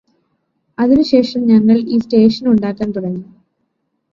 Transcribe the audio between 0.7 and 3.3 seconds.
അതിനു ശേഷം ഞങ്ങൾ ഈ സ്റ്റേഷൻ ഉണ്ടാക്കാൻ തുടങ്ങി